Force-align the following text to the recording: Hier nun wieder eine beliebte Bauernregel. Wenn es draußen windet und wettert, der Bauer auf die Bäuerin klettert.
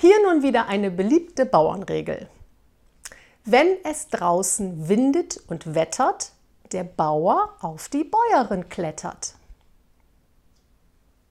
Hier 0.00 0.16
nun 0.22 0.42
wieder 0.42 0.66
eine 0.66 0.90
beliebte 0.90 1.44
Bauernregel. 1.44 2.26
Wenn 3.44 3.76
es 3.84 4.08
draußen 4.08 4.88
windet 4.88 5.38
und 5.46 5.74
wettert, 5.74 6.32
der 6.72 6.84
Bauer 6.84 7.50
auf 7.60 7.90
die 7.90 8.04
Bäuerin 8.04 8.70
klettert. 8.70 9.34